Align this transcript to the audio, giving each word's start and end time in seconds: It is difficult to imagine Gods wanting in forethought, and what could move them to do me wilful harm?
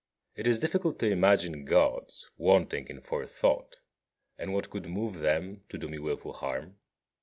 It 0.35 0.47
is 0.47 0.57
difficult 0.57 0.97
to 0.97 1.11
imagine 1.11 1.63
Gods 1.63 2.31
wanting 2.35 2.87
in 2.87 3.01
forethought, 3.01 3.75
and 4.35 4.51
what 4.51 4.71
could 4.71 4.87
move 4.87 5.19
them 5.19 5.61
to 5.69 5.77
do 5.77 5.87
me 5.87 5.99
wilful 5.99 6.33
harm? 6.33 6.79